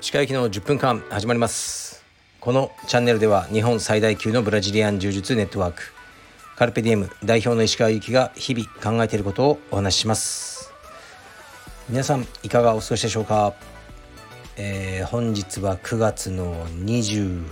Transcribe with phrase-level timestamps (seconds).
[0.00, 2.04] 歯科行きの10分間始まります。
[2.38, 5.82] このチャンネルでは日本最大級のブラジリアン柔術ネットワーク
[6.54, 10.72] カルペディエム代表の石川由紀が日々考えていることをお話しします。
[11.88, 13.54] 皆さんいかがお過ごしでしょうか、
[14.56, 17.42] えー、本日は9月の21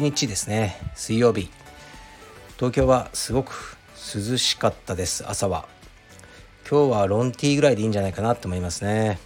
[0.00, 0.80] 日ですね。
[0.94, 1.50] 水曜日。
[2.56, 5.66] 東京はすごく涼しかったです朝は。
[6.68, 9.18] 今日はロンティーぐらいでいいんじゃないかなと思いますね、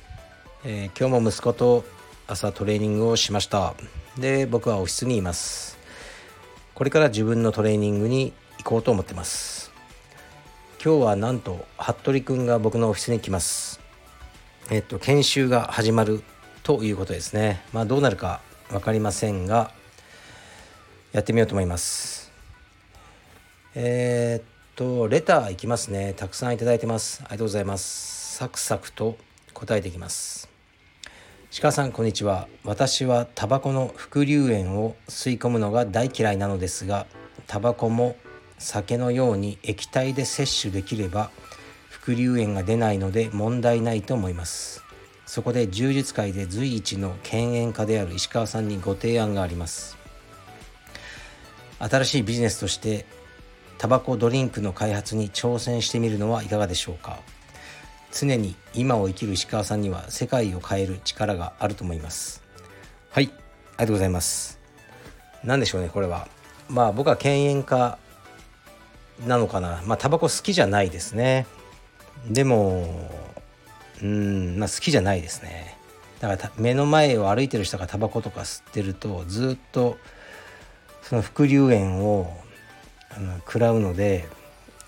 [0.64, 1.84] えー、今日も息子と
[2.28, 3.74] 朝トレーニングをしました。
[4.16, 5.78] で僕はオフィスにいます。
[6.74, 9.72] これから自分のトレーニングに行こうと思ってます。
[10.82, 13.80] 今日はなんと服部くんが僕のオフィスに来ます。
[14.70, 16.22] えっと研修が始まる
[16.62, 17.62] ということですね。
[17.72, 19.72] まあどうなるか分かりませんが
[21.12, 22.30] やってみようと思います。
[23.74, 26.14] えー、っとレターいきますね。
[26.16, 27.18] たくさんいただいてます。
[27.22, 28.36] ありがとうございます。
[28.36, 29.18] サクサクと
[29.52, 30.48] 答えていきます。
[31.60, 32.46] 鹿さんこんにちは。
[32.62, 37.06] 私はタバコの副流煙を吸い込むのが大嫌いなのですが
[37.48, 38.14] タバコも
[38.58, 41.32] 酒のように液体で摂取できれば
[41.90, 44.84] 副流煙が出ないので問題ないと思います。
[45.26, 49.98] そこで柔術界で随一の犬猿家である石川さんにご提案があります。
[51.80, 53.17] 新しいビジネスとして
[53.78, 57.20] タバコドリンクの開発に挑戦してみるのはいかがでしょうか？
[58.12, 62.42] 常に今を生きる石川さんには世界を変える力があると思います。
[63.10, 63.32] はいあり
[63.78, 64.58] がとうございます。
[65.44, 66.26] 何でしょうねこれは。
[66.68, 67.98] まあ僕は犬猿家
[69.26, 69.82] なのかな。
[69.86, 71.46] まあタバコ好きじゃないですね。
[72.28, 73.10] でも
[74.02, 75.76] うんまあ好きじゃないですね。
[76.20, 79.98] だから目の前を歩いてる人がタバコとか吸ってるとずっと
[81.02, 82.32] その副流煙を
[83.10, 84.28] あの食らうので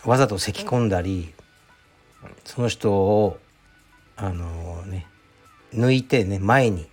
[0.04, 1.32] わざと咳き込んだり
[2.44, 3.38] その人を
[4.16, 5.06] あのね
[5.74, 6.88] 抜いてね前に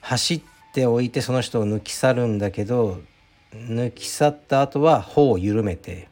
[0.00, 3.00] 走っておいてその人を抜き去るんだけど
[3.52, 6.08] 抜き去った後は頬を緩めて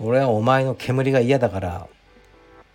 [0.00, 1.86] 俺はお前の煙が嫌だから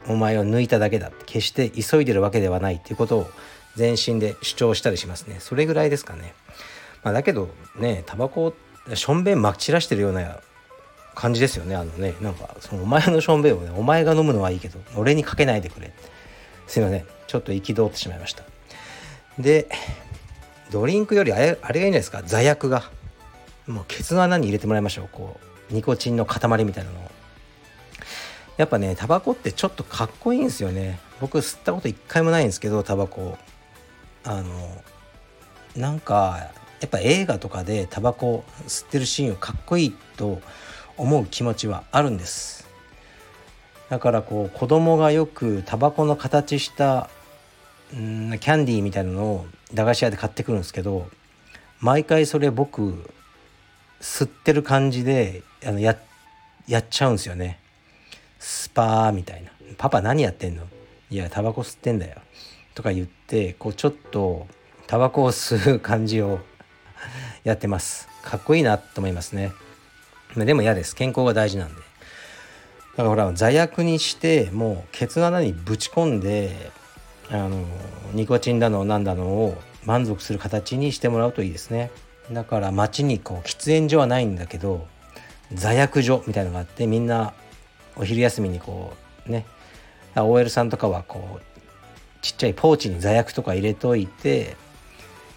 [0.08, 1.12] お前を抜いただけだ。
[1.26, 3.32] 決して急いでるわけではないっていうことを
[3.76, 5.38] 全身で主張したりしますね。
[5.40, 6.34] それぐらいですかね、
[7.04, 8.54] まあ、だけどねタバコ
[8.94, 10.40] しょんべんまき散らしてるような
[11.20, 11.76] 感じですよね。
[11.76, 15.92] あのねなんかそのお前のしょんべんをねお前が飲むのはいいけど俺にかけないでくれ。
[16.66, 17.06] すいません。
[17.28, 18.44] ちょっと憤ってしまいました。
[19.38, 19.68] で
[20.72, 22.24] ドリンクよりあれあれがいいんじゃないですか。
[22.24, 22.90] 座薬が。
[23.68, 25.10] もうケツの穴に入れてもらいましょう。
[25.12, 27.12] こうニコチンの塊みたいなのを。
[28.56, 31.00] やっぱねタバコってちょっとかっこいいんですよね。
[31.20, 33.38] 僕吸ったこと一回もないんですけどタバコ
[34.24, 34.84] あの
[35.76, 40.42] なんかやっぱ映画とかでタバコ吸ってるシーンをかっこいいと
[41.00, 42.68] 思う気持ちはあるんです。
[43.90, 47.10] だからこう子供がよくタバコの形した
[47.96, 51.10] んキャンディーみたいなのを駄菓子屋で買ってくるんですけど
[51.80, 53.04] 毎回それ僕
[54.00, 55.98] 吸ってる感じであのや
[56.68, 57.60] やっちゃうんですよね。
[58.38, 60.64] スパーみたいな「パパ何やってんの?」
[61.10, 62.18] 「いやタバコ吸ってんだよ」
[62.76, 64.48] とか言ってこうちょっと
[64.86, 66.40] タバコを吸う感じを
[67.44, 68.08] やってます。
[68.22, 69.52] かっこいいなと思いますね。
[70.46, 70.96] でも嫌です。
[70.96, 71.76] 健康が大事なんで。
[71.76, 71.84] だ
[72.98, 76.72] からほら座薬にしてもうケツ穴にぶち込んで
[77.30, 77.64] あの
[78.14, 81.92] ニコチンだのなんだのを満足する形にしてもらうといいですね。
[82.32, 84.86] だから街にこう喫煙所はないんだけど
[85.54, 87.34] 座薬所みたいのがあってみんな
[87.96, 88.94] お昼休みにこ
[89.28, 89.46] うね。
[90.16, 91.42] OL さんとかはこう
[92.22, 94.58] ちっちゃいポーチに座薬とか入れといて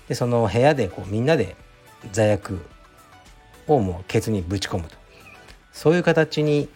[0.09, 1.57] でその部屋でこうみんなで
[2.11, 2.61] 座薬
[3.67, 4.97] をもうケツにぶち込むと。
[5.73, 6.69] そういう形に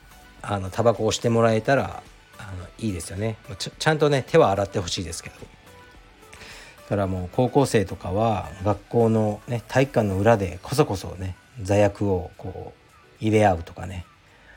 [0.43, 2.03] あのタバコをしてもらえたら
[2.39, 3.37] あのいいですよね。
[3.59, 5.37] ちゃんとね手は洗ってほしいですけど。
[5.37, 12.73] だからもう高校生とかは学校のね体育館の裏でこそこそね座薬をこ
[13.21, 14.07] う入れ合うとかね。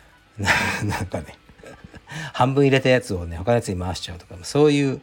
[0.37, 1.35] なんかね。
[2.33, 5.01] 半分入れたやつをね他のやつに回しちゃうとかそういう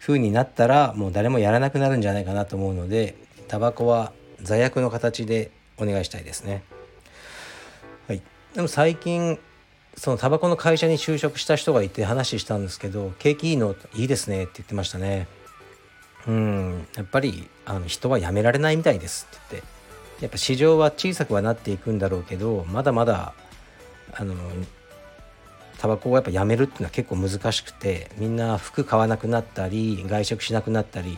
[0.00, 3.16] 風になったらもう誰もやらなくなるんじゃないかなと思うので
[3.48, 6.62] タバコは座薬の形でお願いしたいですね。
[8.08, 8.22] はい、
[8.54, 9.38] でも最近
[9.96, 15.26] そのタバコの会社に就職した人がいて話したんですけど「景気いいのいいですね」って言ってましたね。
[16.26, 19.68] うんやっぱりあの人はやめられないみたいですって言って
[20.22, 23.32] やっぱ市場は小さくはなっていくんだろうけどまだまだ
[24.12, 24.34] あの
[25.78, 31.16] タバコをやっぱやめるっていうのは結構難しくてみんな服買わなくなったり外食しなくなったり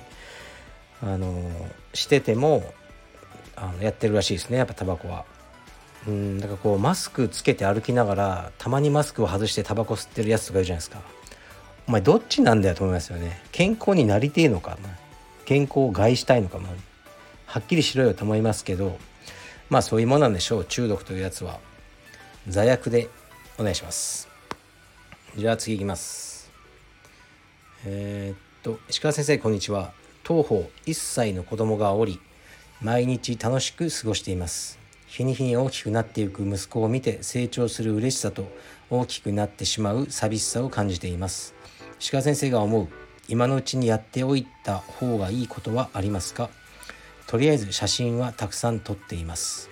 [1.02, 1.50] あの
[1.94, 2.72] してても
[3.56, 5.24] あのやってるらしいですねやっぱタバコは。
[6.06, 11.00] うんだからこうマスクつけて歩きながらたまにマスクを外してタバコ吸ってるやつとかいるじゃないですか。
[11.86, 13.40] お前どっちなんだよと思いますよね。
[13.52, 14.78] 健康になりてえのか
[15.44, 16.58] 健康を害したいのか
[17.46, 18.98] はっきりしろよと思いますけど
[19.68, 21.60] まあそういうものなんでしょう中毒というやつは。
[22.48, 23.08] 座薬で
[23.58, 24.28] お願いします。
[25.36, 26.50] じゃあ次いきます。
[27.84, 29.92] えー、っと石川先生こんにちは。
[30.24, 32.20] 当方1歳の子供がおり
[32.82, 34.78] 毎日楽しく過ごしています。
[35.06, 38.50] 日に日に大きくなっていく息子を見て成長する嬉しさと
[38.90, 41.54] 大きくなってしまう寂しさを感じています。
[42.10, 42.88] 鹿先生が思う
[43.28, 46.50] 今のうちにやっておいた方がいいことはありますか？
[47.28, 49.70] とりあえず写真はたくさん撮っています。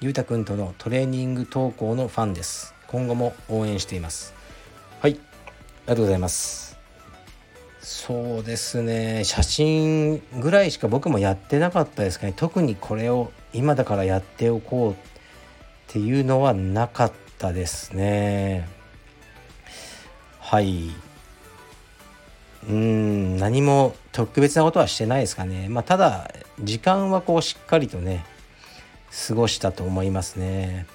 [0.00, 2.74] ゆうたくんとのトレーニング投稿のファンです。
[2.88, 4.34] 今後も応援しています。
[5.00, 5.12] はい。
[5.12, 5.20] あり
[5.86, 6.69] がとうございます。
[7.80, 9.24] そうですね。
[9.24, 12.34] 写真ぐらいしか僕もやってなかったですかね。
[12.36, 14.96] 特にこれを今だからやっておこうっ
[15.88, 18.68] ていうのはなかったですね。
[20.38, 20.90] はい。
[22.68, 25.68] うん何も特別なことはしてないですかね。
[25.70, 26.30] まあただ
[26.60, 28.26] 時間はこうしっかりとね
[29.26, 30.86] 過ごしたと思いますね。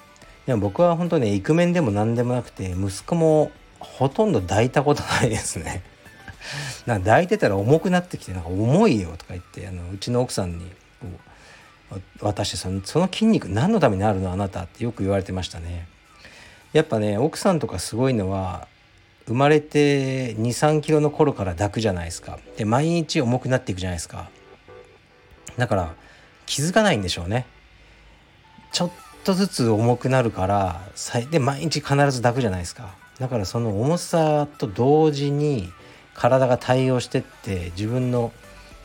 [0.46, 3.50] でも僕は本当ねイクメンでも何でもなくて息子も
[3.80, 5.82] ほとんど抱いたことないですね。
[6.86, 10.64] なん抱いてたら重くなってきてなんか重いよとか言ってあのうちの奥さんに
[11.00, 11.08] こ
[12.20, 15.86] う渡してそのその筋肉何のためにあるのあなたってよく言われてましたね。
[16.72, 18.66] やっぱね奥さんとかすごいのは
[19.26, 22.38] 生まれて23キロの頃から抱くじゃないですか。
[22.56, 24.28] で毎日重くなっていくじゃないですか。
[25.56, 25.94] だから
[26.44, 27.46] 気づかないんでしょうね。
[28.72, 28.90] ちょっ
[29.24, 30.80] とずつ重くなるから
[31.30, 32.94] で毎日必ず抱くじゃないですか。
[33.18, 35.72] だからその重さと同時に
[36.16, 38.32] 体が対応してって自分の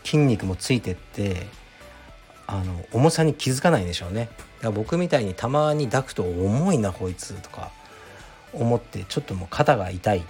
[0.03, 1.47] 筋肉もついてって
[2.47, 4.29] あの重さに気づかないでしょうね。
[4.35, 7.71] だから僕みたいにたまに抱くと重いなこいつとか
[8.53, 10.27] 思ってちょっともう肩が痛いって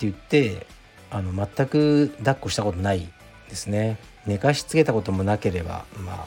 [0.00, 0.66] 言って
[1.10, 3.08] あの全く抱っこしたことない
[3.48, 3.98] ですね。
[4.26, 6.26] 寝かしつけたこともなければま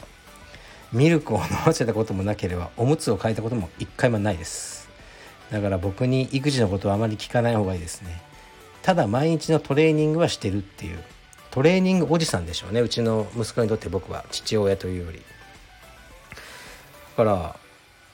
[0.92, 4.88] ミルクを飲ませたこともなければおむつを替えたことも一回もないです。
[5.50, 8.22] だから僕に育児のことはあまり聞かない方がいいですね。
[8.82, 11.02] ただ毎日のトレーニングはしてるっていう。
[11.50, 12.80] トレーニングおじさんでしょうね。
[12.80, 15.18] うちの息子にとって僕は父親というより。
[15.18, 17.56] だから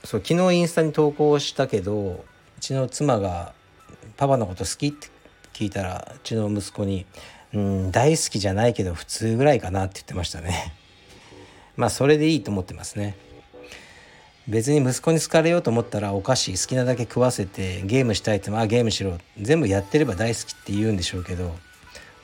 [0.05, 2.25] そう昨日インスタに投稿したけど
[2.59, 3.53] うちの妻が
[4.17, 5.09] 「パパのこと好き?」って
[5.53, 7.07] 聞いたらうちの息子に
[7.55, 10.75] 「うん大好きじゃないけど普通ぐらいかな」って言ってましたね。
[11.77, 13.17] まあそれでいいと思ってますね。
[14.49, 19.19] 別に息子に好かれようと思ったらお菓子好きなだけ食わせてゲームしたいってもあゲームしろ。
[19.39, 21.53] 全部やってれば大好きって言うんでしょうけど、ま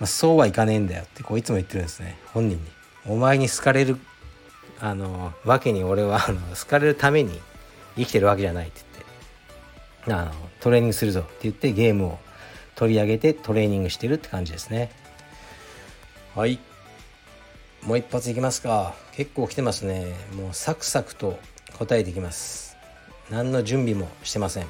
[0.00, 2.16] あ、そうはいかねえんだよってこういつも言ってるんですね。
[2.32, 2.64] 本人に。
[3.06, 3.98] お前に好かれる
[4.80, 7.38] あのわけに俺はあの好かれるために
[7.96, 8.80] 生きてるわけじゃないって
[10.06, 10.22] 言って。
[10.22, 12.18] あのトレーニングするぞって言ってゲームを
[12.74, 14.90] 取り上げてトレーニングしてるって感じですね。
[16.34, 16.58] はい。
[17.82, 18.94] もう一発いきますか。
[19.12, 20.14] 結構来てますね。
[20.34, 21.38] もうサクサクと
[21.78, 22.76] 答えてきます。
[23.30, 24.66] 何の準備もしてません。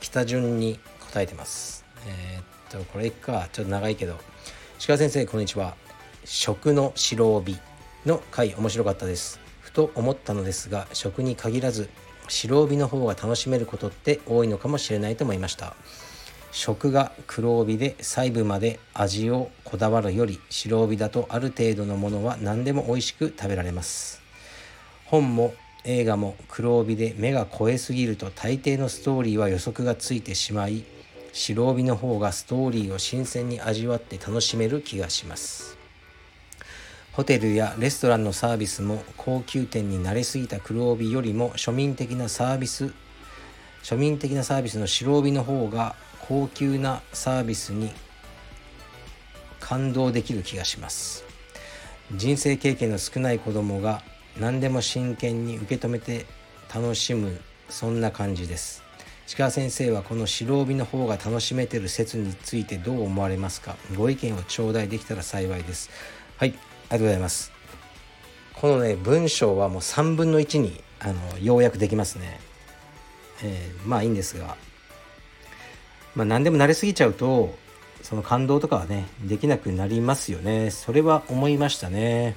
[0.00, 1.84] 北順に答えてます。
[2.06, 3.48] えー、っとこれいくか。
[3.52, 4.18] ちょっと長いけど。
[4.86, 5.74] 鹿先生こんにちは。
[6.24, 7.58] 食の白帯
[8.04, 9.40] の回面白かったです。
[9.60, 11.88] ふと思ったのですが食に限らず
[12.28, 15.74] 白帯の方が楽しめることって多いのかもしれないと思いました。
[16.52, 24.22] 食が黒帯で細部まで味をこだわるより白帯だとある程度のものは何でも美味しく食べられます。
[25.06, 25.54] 本も
[25.86, 30.84] 映画も黒帯で目が肥えすぎると大抵のストーリーは予測がついてしまい
[31.32, 35.76] 白帯の方がストーリーを新鮮に味わって楽しめる気がします。
[37.12, 42.92] ホテルやレストランのサービスも高級店に慣れすぎた黒帯よりも庶民的なサービス
[43.84, 45.94] 庶民的なサービスの白帯の方が
[46.26, 47.92] 高級なサービスに
[49.60, 51.24] 感動できる気がします。
[52.12, 54.02] 人生経験の少ない子供が
[54.38, 56.26] 何でも真剣に受け止めて
[56.74, 58.82] 楽しむそんな感じです。
[59.36, 63.76] 鹿先生はこの白帯の方が楽しめてる説についてどう思われますか？
[63.96, 65.88] ご意見を頂戴できたら幸いです。
[66.36, 67.52] はいありがとうございます。
[68.52, 72.38] このね文章はもう3分の1にあの要約できますね、
[73.42, 74.56] えー、まあいいんですが。
[76.14, 77.56] まあ何でも慣れすぎちゃうと
[78.02, 80.70] その感動とかはねできなくなりますよね。
[80.70, 82.36] それは思いましたね。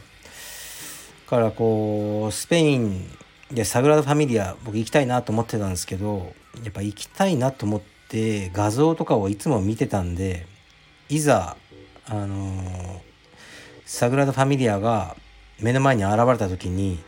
[1.27, 3.05] からこうスペイン
[3.51, 10.46] でサグラダ・ファミリア僕行きたいなと思ってたんですけどやっぱ行きたいなと思って画像とかをいつも見てたんで
[11.10, 11.55] いざ
[12.10, 13.01] あの、
[13.86, 15.17] サグラダ・ファミリアが
[15.60, 17.00] 目の前に現れた時に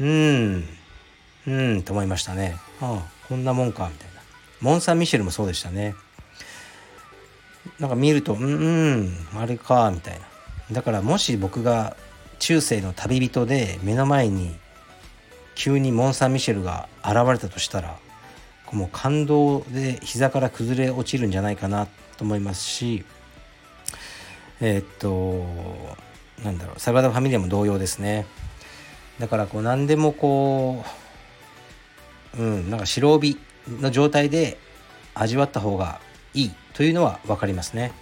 [0.00, 0.64] うん
[1.46, 2.56] うんと思いましたね。
[2.80, 4.20] ああこんなもんかみたいな。
[4.60, 5.94] モン・サン・ミシェルもそうでしたね。
[7.78, 10.26] なんか見るとうんうんあれかみたいな。
[10.72, 11.96] だからもし僕が
[12.38, 14.54] 中世の旅人で目の前に
[15.54, 17.96] 急にモン・サン・ミシェルが現れたとしたら
[18.72, 21.86] もう感動で膝から崩れ落ちるんじゃないかな
[22.16, 23.04] と思いますし
[24.60, 25.44] えー、っと
[26.44, 28.26] なんだろうサグラダ・ファミリアも同様ですね。
[29.18, 30.84] だからこう何でもこ
[32.36, 33.38] ううんなんか白帯
[33.68, 34.58] の状態で
[35.14, 36.00] 味わった方が
[36.34, 37.92] いいというのは分かりますね。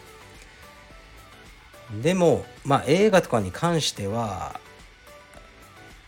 [2.01, 4.61] でもまあ映画とかに関しては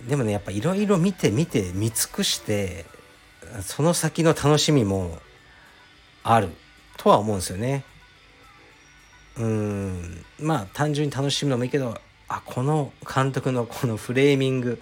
[0.08, 2.86] でもねやっぱいろいろ見て見て見尽くして
[3.62, 5.18] その先の楽しみも
[6.22, 6.48] ある
[6.96, 7.84] とは思うんですよね。
[9.36, 11.98] うんまあ単純に楽しむのもいいけど
[12.28, 14.80] あこの監督のこのフレーミング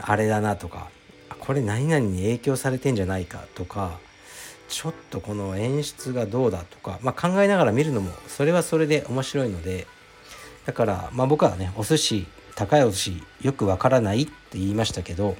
[0.00, 0.88] あれだなとか
[1.40, 3.98] これ何々に影響されてんじゃないかとか
[4.68, 9.86] ちょっとこの演出がどうだとか、まあ、考えながら見るのもそれはそれで面白いので
[10.66, 15.36] だから、まあ、僕はねお寿司高いお寿司よくわからないって言いましたけど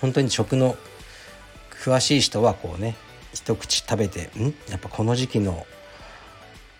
[0.00, 0.76] 本当に食の
[1.84, 2.96] 詳しい人はこうね
[3.34, 4.54] 一口食べてん？
[4.70, 5.66] やっぱこの時期の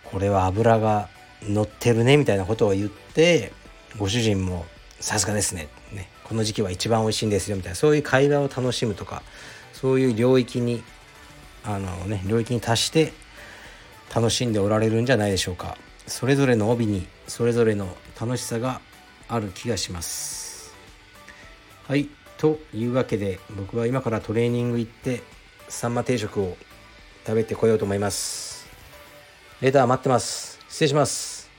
[0.05, 1.09] これは油が
[1.43, 3.51] 乗ってるねみたいなことを言って
[3.97, 4.65] ご主人も
[4.99, 9.23] さすがですねねこの時期は一番美味しいんですよみたいなそういう会話を楽しむとか
[9.73, 10.83] そういう領域に
[11.63, 13.13] あのね領域に達して
[14.13, 15.77] 楽しんでおられるんじゃないでしょうか。
[16.07, 18.81] それぞれの帯にそれぞれの楽しさが
[19.27, 20.73] ある気がします。
[21.87, 22.09] はい。
[22.37, 25.23] というわけで僕は今からトレーニング行って
[25.67, 26.57] サンマ定食を
[27.25, 28.67] 食べてこようと思います。
[29.61, 30.59] レター待ってます。
[30.69, 31.49] 失礼します。